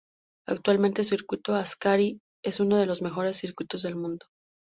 Actualmente 0.47 1.03
Circuito 1.03 1.53
Ascari 1.53 2.19
es 2.43 2.59
uno 2.59 2.77
de 2.77 2.87
los 2.87 3.03
mejores 3.03 3.35
circuitos 3.35 3.83
del 3.83 3.97
mundo. 3.97 4.25